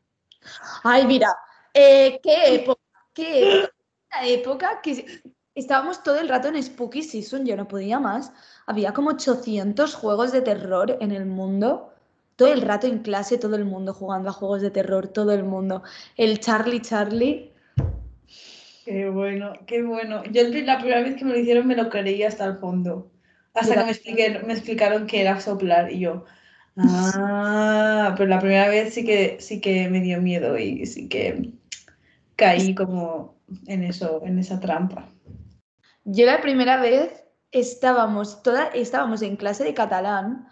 [0.85, 1.35] Ay, mira,
[1.72, 2.81] eh, qué época,
[3.14, 3.75] qué época,
[4.11, 5.22] una época que
[5.55, 8.33] estábamos todo el rato en Spooky Season, yo no podía más.
[8.66, 11.92] Había como 800 juegos de terror en el mundo.
[12.37, 15.42] Todo el rato en clase, todo el mundo jugando a juegos de terror, todo el
[15.44, 15.83] mundo.
[16.16, 17.56] El Charlie Charlie.
[18.87, 20.22] Qué bueno, qué bueno.
[20.31, 23.11] Yo la primera vez que me lo hicieron me lo creí hasta el fondo.
[23.53, 26.25] Hasta que me, me explicaron que era soplar y yo,
[26.77, 31.51] ah, pero la primera vez sí que, sí que me dio miedo y sí que
[32.37, 33.35] caí como
[33.66, 35.09] en eso, en esa trampa.
[36.05, 40.46] Yo la primera vez estábamos, toda, estábamos en clase de catalán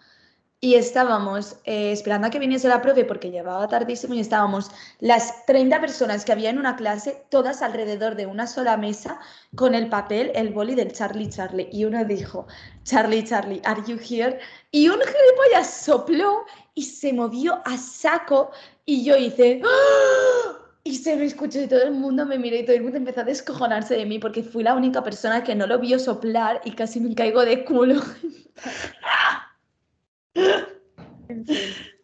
[0.64, 5.44] y estábamos eh, esperando a que viniese la profe porque llevaba tardísimo y estábamos las
[5.44, 9.20] 30 personas que había en una clase, todas alrededor de una sola mesa,
[9.57, 11.68] con el papel, el boli del Charlie Charlie.
[11.70, 12.46] Y uno dijo,
[12.83, 14.38] Charlie Charlie, ¿are you here?
[14.70, 18.50] Y un gilipollas sopló y se movió a saco
[18.87, 19.61] y yo hice...
[19.62, 20.61] ¡Ah!
[20.87, 23.20] Y se me escuchó y todo el mundo me miró y todo el mundo empezó
[23.20, 26.72] a descojonarse de mí porque fui la única persona que no lo vio soplar y
[26.72, 28.03] casi me caigo de culo.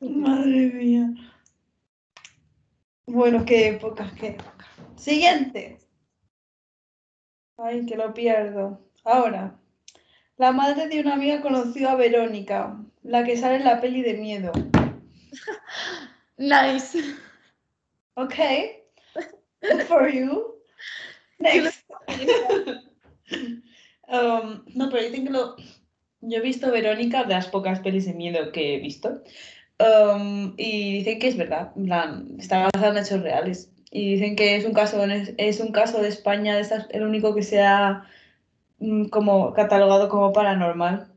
[0.01, 1.15] Madre mía.
[3.07, 4.67] Bueno, qué época, qué época.
[4.97, 5.79] Siguiente.
[7.57, 8.81] Ay, que lo pierdo.
[9.05, 9.59] Ahora,
[10.37, 14.15] la madre de una amiga conoció a Verónica, la que sale en la peli de
[14.15, 14.53] miedo.
[16.39, 16.99] Nice.
[18.15, 18.35] Ok.
[19.61, 20.55] Good for you.
[21.39, 21.85] Next.
[24.09, 25.57] um, no, pero dicen que lo,
[26.21, 29.23] yo he visto Verónica de las pocas pelis de miedo que he visto.
[29.79, 31.73] Um, y dicen que es verdad,
[32.39, 33.73] está basada en hechos reales.
[33.91, 37.43] Y dicen que es un caso, es un caso de España, de el único que
[37.43, 38.05] se ha
[38.79, 41.09] mm, como catalogado como paranormal.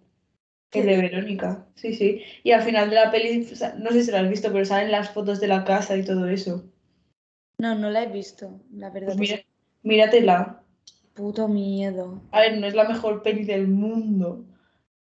[0.72, 2.24] El de Verónica, sí, sí.
[2.44, 5.12] Y al final de la peli, no sé si lo has visto, pero salen las
[5.12, 6.64] fotos de la casa y todo eso.
[7.60, 9.14] No, no la he visto, la verdad.
[9.16, 9.46] Pues
[9.84, 10.64] míratela.
[11.14, 12.24] Puto miedo.
[12.32, 14.46] A ver, no es la mejor peli del mundo,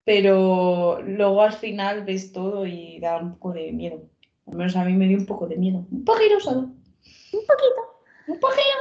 [0.07, 4.03] pero luego al final ves todo y da un poco de miedo.
[4.47, 5.85] Al menos a mí me dio un poco de miedo.
[5.91, 6.59] Un poquito solo.
[6.61, 7.81] Un poquito.
[8.27, 8.77] Un poquito.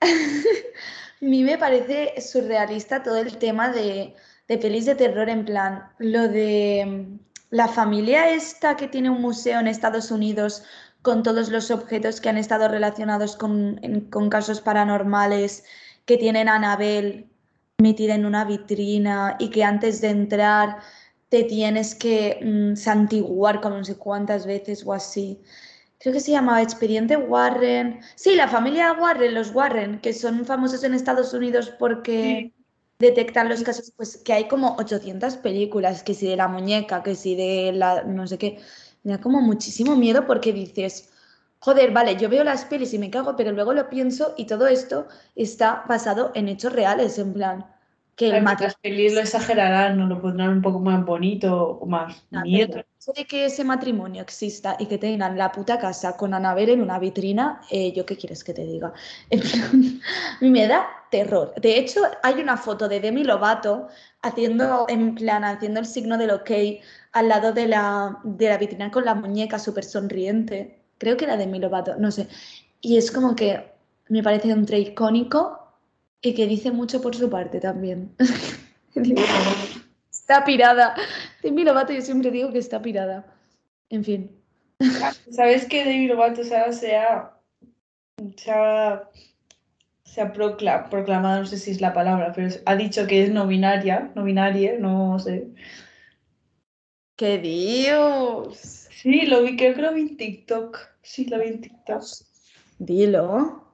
[0.00, 4.16] a mí me parece surrealista todo el tema de,
[4.48, 7.06] de pelis de terror, en plan, lo de
[7.50, 10.64] la familia esta que tiene un museo en Estados Unidos
[11.02, 15.62] con todos los objetos que han estado relacionados con, con casos paranormales,
[16.04, 17.30] que tienen a Anabel
[17.80, 20.78] metida en una vitrina y que antes de entrar
[21.28, 25.40] te tienes que mm, santiguar como no sé cuántas veces o así.
[26.00, 28.00] Creo que se llamaba Expediente Warren.
[28.16, 32.52] Sí, la familia Warren, los Warren, que son famosos en Estados Unidos porque
[32.98, 37.14] detectan los casos, pues que hay como 800 películas, que si de la muñeca, que
[37.14, 38.58] si de la no sé qué.
[39.04, 41.10] Me da como muchísimo miedo porque dices,
[41.60, 44.66] joder, vale, yo veo las pelis y me cago, pero luego lo pienso y todo
[44.66, 47.66] esto está basado en hechos reales, en plan,
[48.18, 52.26] que el Las pelis lo exagerarán, no lo pondrán un poco más bonito o más
[52.30, 52.82] miedo.
[53.14, 56.98] De que ese matrimonio exista y que tengan la puta casa con Anabel en una
[56.98, 58.92] vitrina, eh, ¿yo qué quieres que te diga?
[60.40, 61.54] me da terror.
[61.60, 63.86] De hecho, hay una foto de Demi Lovato
[64.20, 66.50] haciendo, en plan, haciendo el signo del ok
[67.12, 71.36] al lado de la, de la vitrina con la muñeca súper sonriente creo que era
[71.36, 72.28] de Milovato, no sé.
[72.80, 73.64] Y es como que
[74.08, 75.58] me parece un trait icónico
[76.20, 78.14] y que dice mucho por su parte también.
[80.10, 80.94] está pirada.
[81.42, 83.24] De Milovato yo siempre digo que está pirada.
[83.88, 84.30] En fin.
[85.30, 87.32] ¿Sabes que de Milovato se ha, se ha,
[90.04, 93.46] se ha proclamado, no sé si es la palabra, pero ha dicho que es no
[93.46, 95.48] binaria, no binaria, no sé.
[97.16, 98.77] ¡Qué Dios!
[99.00, 100.76] Sí, lo vi, creo que lo vi en TikTok.
[101.02, 102.02] Sí, lo vi en TikTok.
[102.80, 103.72] Dilo.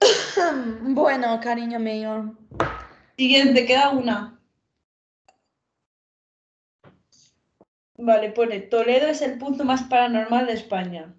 [0.82, 2.36] bueno, cariño mío.
[3.16, 4.38] Siguiente, queda una.
[7.96, 11.14] Vale, pone, Toledo es el punto más paranormal de España.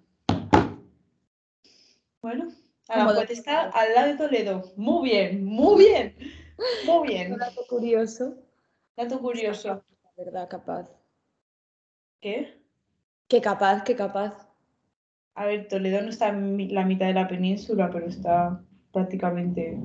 [2.22, 2.52] Bueno,
[2.86, 4.72] ahora puede estar al lado de Toledo.
[4.76, 6.16] Muy bien, muy bien,
[6.86, 7.32] muy bien.
[7.32, 8.36] Un dato curioso.
[8.96, 9.82] Dato curioso.
[10.04, 11.03] La verdad, capaz.
[12.24, 12.58] ¿Qué?
[13.28, 14.48] Qué capaz, qué capaz.
[15.34, 18.62] A ver, Toledo no está en la mitad de la península, pero está
[18.94, 19.78] prácticamente,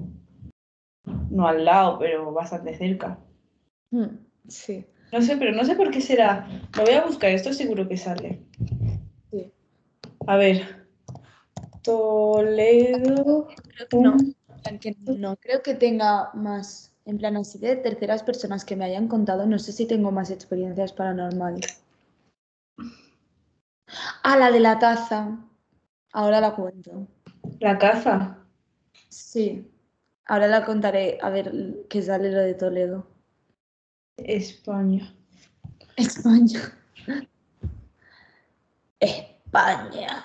[1.29, 3.19] no al lado, pero bastante cerca.
[3.91, 4.85] Hmm, sí.
[5.11, 6.47] No sé, pero no sé por qué será.
[6.77, 8.41] Lo voy a buscar, esto seguro que sale.
[9.31, 9.51] Sí.
[10.25, 10.87] A ver.
[11.83, 13.49] Toledo.
[13.91, 14.15] no,
[15.17, 16.95] no creo que tenga más.
[17.03, 20.31] En plan, así de terceras personas que me hayan contado, no sé si tengo más
[20.31, 21.83] experiencias paranormales.
[24.23, 25.37] Ah, la de la taza.
[26.11, 27.07] Ahora la cuento.
[27.59, 28.37] ¿La caza?
[29.09, 29.69] Sí.
[30.25, 31.51] Ahora la contaré a ver
[31.89, 33.07] qué sale lo de Toledo.
[34.17, 35.13] España.
[35.95, 36.59] España.
[38.99, 40.23] España.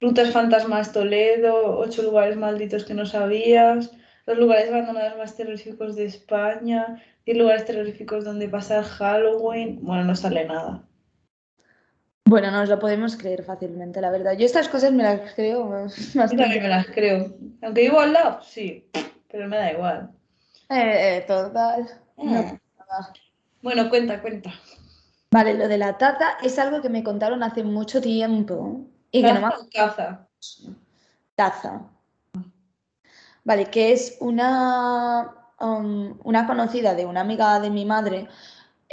[0.00, 3.90] Rutas fantasmas Toledo, ocho lugares malditos que no sabías,
[4.26, 9.78] los lugares abandonados más terroríficos de España, diez lugares terroríficos donde pasar Halloween.
[9.82, 10.84] Bueno, no sale nada.
[12.24, 14.32] Bueno, nos lo podemos creer fácilmente, la verdad.
[14.32, 15.86] Yo estas cosas me las creo.
[16.14, 17.34] Yo también me las creo.
[17.62, 18.88] Aunque vivo al lado, sí,
[19.30, 20.10] pero me da igual.
[20.70, 21.88] Eh, eh total.
[22.18, 22.58] Eh.
[23.60, 24.52] Bueno, cuenta, cuenta.
[25.30, 28.86] Vale, lo de la taza es algo que me contaron hace mucho tiempo.
[29.10, 29.48] Y que no me...
[29.72, 30.28] Taza.
[31.34, 31.82] Taza.
[33.44, 38.28] Vale, que es una, um, una conocida de una amiga de mi madre.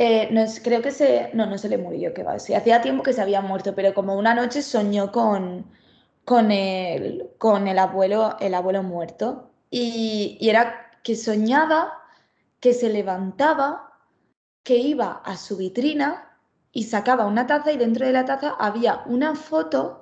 [0.02, 1.30] Eh, no creo que se.
[1.34, 2.40] No, no se le murió, que va.
[2.40, 5.66] Sí, hacía tiempo que se había muerto, pero como una noche soñó con,
[6.24, 9.52] con, el, con el, abuelo, el abuelo muerto.
[9.70, 12.02] Y, y era que soñaba
[12.62, 13.92] que se levantaba,
[14.64, 16.40] que iba a su vitrina
[16.72, 19.99] y sacaba una taza y dentro de la taza había una foto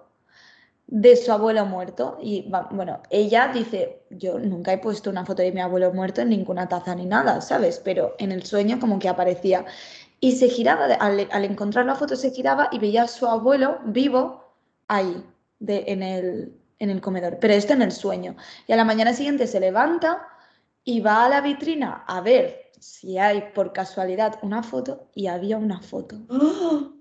[0.87, 2.17] de su abuelo muerto.
[2.21, 6.29] Y bueno, ella dice, yo nunca he puesto una foto de mi abuelo muerto en
[6.29, 7.79] ninguna taza ni nada, ¿sabes?
[7.83, 9.65] Pero en el sueño como que aparecía.
[10.19, 14.55] Y se giraba, al, encontrar la foto se giraba y veía a su abuelo vivo
[14.87, 15.23] ahí,
[15.59, 17.37] de, en, el, en el comedor.
[17.39, 18.35] Pero esto en el sueño.
[18.65, 20.27] Y a la mañana siguiente se levanta
[20.83, 25.57] y va a la vitrina a ver si hay por casualidad una foto y había
[25.57, 26.17] una foto.
[26.29, 26.93] ¡Oh!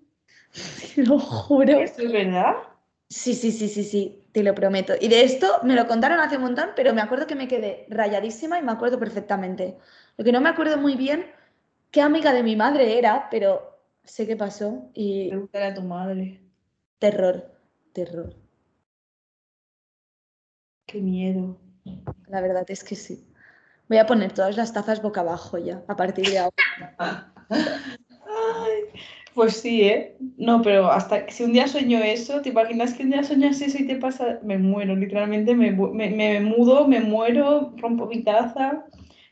[0.94, 1.78] Te lo juro.
[1.78, 2.54] ¿Esto es verdad?
[3.08, 4.94] Sí, sí, sí, sí, sí, te lo prometo.
[5.00, 7.86] Y de esto me lo contaron hace un montón, pero me acuerdo que me quedé
[7.88, 9.78] rayadísima y me acuerdo perfectamente.
[10.16, 11.26] Lo que no me acuerdo muy bien
[11.92, 15.28] qué amiga de mi madre era, pero sé qué pasó y...
[15.28, 16.40] Pregúntale a tu madre.
[16.98, 17.52] Terror,
[17.92, 18.34] terror.
[20.86, 21.56] Qué miedo.
[22.26, 23.24] La verdad es que sí.
[23.88, 27.32] Voy a poner todas las tazas boca abajo ya, a partir de ahora.
[29.36, 30.16] pues sí, ¿eh?
[30.38, 33.76] No, pero hasta si un día sueño eso, ¿te imaginas que un día sueñas eso
[33.78, 34.40] y te pasa?
[34.42, 38.86] Me muero, literalmente me, me, mudo, me muero, rompo mi taza,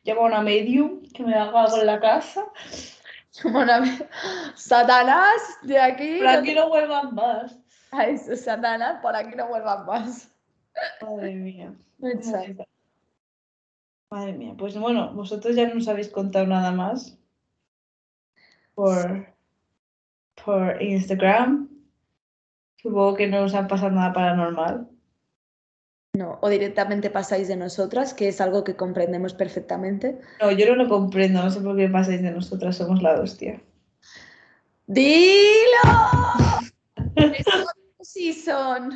[0.05, 2.45] llamo a una medium que me haga algo en la casa.
[4.55, 6.19] Satanás, de aquí.
[6.19, 7.59] Por aquí no vuelvan más.
[7.90, 10.31] Ay, Satanás, por aquí no vuelvan más.
[11.01, 11.75] Madre mía.
[14.11, 17.19] Madre mía, pues bueno, vosotros ya no nos habéis contado nada más
[18.75, 19.34] por,
[20.44, 21.68] por Instagram.
[22.76, 24.88] Supongo que no os ha pasado nada paranormal.
[26.14, 30.20] No, o directamente pasáis de nosotras, que es algo que comprendemos perfectamente.
[30.40, 33.61] No, yo no lo comprendo, no sé por qué pasáis de nosotras, somos la hostia.
[34.87, 35.83] ¡Dilo!
[38.00, 38.92] sí son.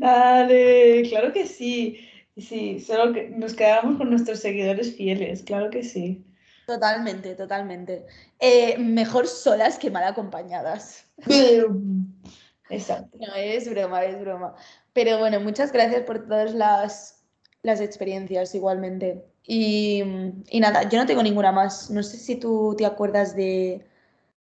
[0.00, 2.00] Dale, claro que sí.
[2.36, 6.24] Sí, solo que nos quedamos con nuestros seguidores fieles, claro que sí.
[6.66, 8.06] Totalmente, totalmente.
[8.38, 11.04] Eh, mejor solas que mal acompañadas.
[12.70, 13.18] Exacto.
[13.18, 14.54] No, es broma, es broma.
[14.92, 17.22] Pero bueno, muchas gracias por todas las,
[17.62, 19.24] las experiencias igualmente.
[19.46, 20.02] Y,
[20.48, 21.90] y, nada, yo no tengo ninguna más.
[21.90, 23.86] No sé si tú te acuerdas de,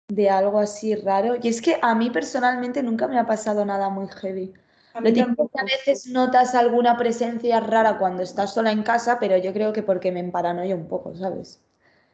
[0.08, 1.36] de algo así raro.
[1.42, 4.54] Y es que a mí personalmente nunca me ha pasado nada muy heavy.
[4.94, 9.72] A, a veces notas alguna presencia rara cuando estás sola en casa, pero yo creo
[9.72, 11.62] que porque me emparanoio un poco, ¿sabes?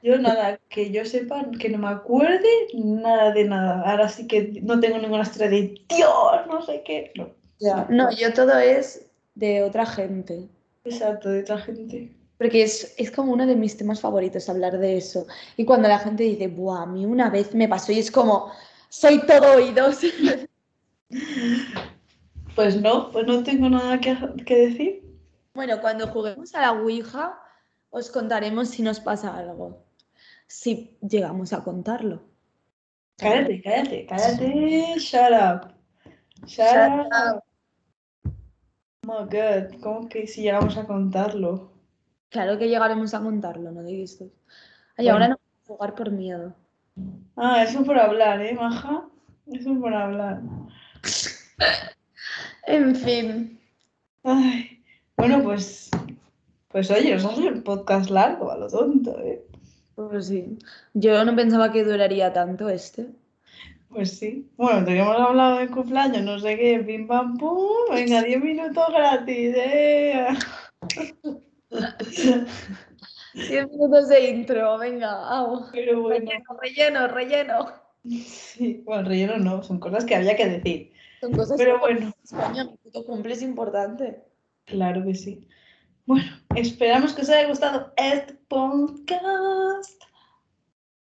[0.03, 3.89] Yo nada, que yo sepa, que no me acuerde nada de nada.
[3.89, 7.13] Ahora sí que no tengo ninguna estrella de Dios, no sé qué.
[7.61, 10.49] No, no yo todo es de otra gente.
[10.83, 12.11] Exacto, de otra gente.
[12.37, 15.25] Porque es, es, como uno de mis temas favoritos hablar de eso.
[15.55, 18.51] Y cuando la gente dice, Buah, a mí una vez me pasó y es como,
[18.89, 19.99] soy todo oídos.
[22.55, 24.15] Pues no, pues no tengo nada que,
[24.55, 25.03] decir.
[25.55, 27.39] Bueno, cuando juguemos a la Ouija,
[27.89, 29.82] os contaremos si nos pasa algo.
[30.53, 32.21] Si llegamos a contarlo.
[33.17, 34.99] Cállate, cállate, cállate.
[34.99, 35.73] Shut up.
[36.45, 37.43] Shut, up.
[39.03, 41.73] Oh my god, ¿cómo que si llegamos a contarlo?
[42.29, 44.29] Claro que llegaremos a contarlo, no digas esto.
[44.95, 46.53] Ay, ahora no puedo jugar por miedo.
[47.35, 49.09] Ah, eso por hablar, ¿eh, maja?
[49.51, 50.39] Eso por hablar.
[52.67, 53.59] En fin.
[54.21, 55.89] bueno, pues,
[56.67, 59.43] pues oye, os hace un podcast largo, a lo tonto, ¿eh?
[59.95, 60.57] Pues sí.
[60.93, 63.07] Yo no pensaba que duraría tanto este.
[63.89, 64.49] Pues sí.
[64.57, 69.55] Bueno, teníamos hablado de cumpleaños, no sé qué, pim pam pum, venga, 10 minutos gratis,
[69.55, 70.27] ¿eh?
[73.33, 76.25] 10 minutos de intro, venga, Pero bueno.
[76.25, 77.83] Relleno, relleno, relleno.
[78.03, 80.91] Sí, bueno, relleno no, son cosas que había que decir.
[81.21, 82.13] Son cosas Pero que bueno.
[82.23, 84.23] España, tu cumple es importante.
[84.65, 85.47] Claro que sí.
[86.05, 90.01] Bueno, esperamos que os haya gustado este podcast.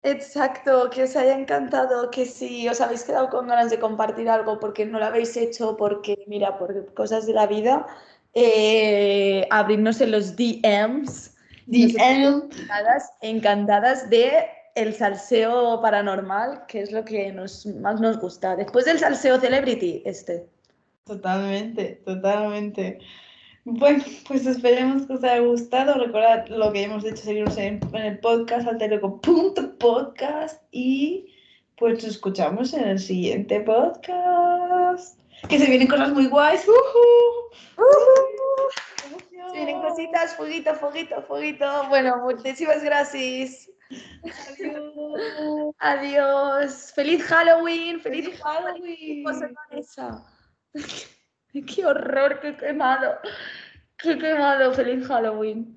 [0.04, 4.60] Exacto, que os haya encantado, que si os habéis quedado con ganas de compartir algo
[4.60, 7.88] porque no lo habéis hecho, porque mira, por cosas de la vida,
[8.36, 11.32] eh, abrirnos en los DMs.
[11.66, 11.98] DM.
[11.98, 18.56] Encantadas, encantadas de el salseo paranormal, que es lo que nos, más nos gusta.
[18.56, 20.48] Después del salseo celebrity, este.
[21.06, 23.00] Totalmente, totalmente.
[23.68, 25.96] Bueno, pues esperemos que os haya gustado.
[25.96, 31.34] Recordad lo que hemos dicho, seguirnos en, en el podcast altereco.podcast y
[31.76, 35.20] pues nos escuchamos en el siguiente podcast.
[35.50, 36.62] Que se vienen cosas muy guays.
[36.68, 37.82] ¡Ujú!
[39.08, 39.50] ¡Emoción!
[39.50, 41.88] Se vienen cositas, fueguito, fueguito, fueguito.
[41.90, 43.68] Bueno, muchísimas gracias.
[44.48, 45.76] Adiós.
[45.80, 46.94] Adiós.
[46.94, 48.00] Feliz Halloween.
[48.00, 49.24] Feliz, Feliz Halloween.
[49.24, 50.24] Vanessa.
[51.66, 52.40] ¡Qué horror!
[52.42, 53.18] ¡Qué quemado!
[53.98, 54.74] ¡Qué quemado!
[54.74, 55.76] ¡Feliz Halloween!